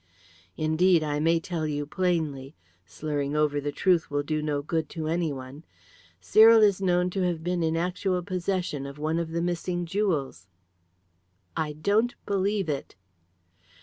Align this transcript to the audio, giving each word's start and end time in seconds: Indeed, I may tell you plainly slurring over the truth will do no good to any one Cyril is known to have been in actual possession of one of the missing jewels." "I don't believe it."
Indeed, 0.57 1.03
I 1.03 1.19
may 1.19 1.39
tell 1.39 1.67
you 1.67 1.85
plainly 1.85 2.55
slurring 2.87 3.35
over 3.35 3.61
the 3.61 3.71
truth 3.71 4.09
will 4.09 4.23
do 4.23 4.41
no 4.41 4.63
good 4.63 4.89
to 4.97 5.07
any 5.07 5.31
one 5.31 5.63
Cyril 6.19 6.63
is 6.63 6.81
known 6.81 7.11
to 7.11 7.21
have 7.21 7.43
been 7.43 7.61
in 7.61 7.77
actual 7.77 8.23
possession 8.23 8.87
of 8.87 8.97
one 8.97 9.19
of 9.19 9.29
the 9.29 9.43
missing 9.43 9.85
jewels." 9.85 10.47
"I 11.55 11.73
don't 11.73 12.15
believe 12.25 12.67
it." 12.67 12.95